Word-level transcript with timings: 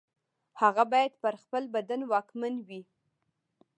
هغه 0.61 0.83
باید 0.91 1.13
پر 1.21 1.33
خپل 1.43 1.63
بدن 1.73 2.01
واکمن 2.11 2.53
وي. 2.67 2.81